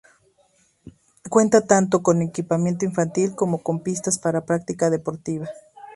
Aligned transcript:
Cuenta 1.29 1.61
tanto 1.67 2.01
con 2.01 2.23
equipamiento 2.23 2.85
infantil 2.85 3.35
como 3.35 3.61
con 3.61 3.83
pistas 3.83 4.17
para 4.17 4.39
la 4.39 4.45
práctica 4.47 4.89
deportiva. 4.89 5.47